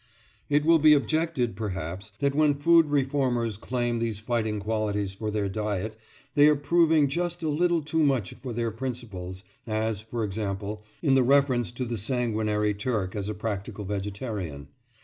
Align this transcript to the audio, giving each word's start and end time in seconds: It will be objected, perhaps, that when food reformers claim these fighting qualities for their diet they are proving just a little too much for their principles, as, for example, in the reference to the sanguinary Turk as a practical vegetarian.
It 0.49 0.65
will 0.65 0.79
be 0.79 0.93
objected, 0.95 1.55
perhaps, 1.55 2.11
that 2.21 2.33
when 2.33 2.55
food 2.55 2.89
reformers 2.89 3.55
claim 3.55 3.99
these 3.99 4.17
fighting 4.17 4.59
qualities 4.59 5.13
for 5.13 5.29
their 5.29 5.47
diet 5.47 5.95
they 6.33 6.47
are 6.47 6.55
proving 6.55 7.07
just 7.07 7.43
a 7.43 7.49
little 7.49 7.83
too 7.83 7.99
much 8.01 8.33
for 8.33 8.51
their 8.51 8.71
principles, 8.71 9.43
as, 9.67 10.01
for 10.01 10.23
example, 10.23 10.81
in 11.03 11.13
the 11.13 11.21
reference 11.21 11.71
to 11.73 11.85
the 11.85 11.99
sanguinary 11.99 12.73
Turk 12.73 13.15
as 13.15 13.29
a 13.29 13.35
practical 13.35 13.85
vegetarian. 13.85 14.69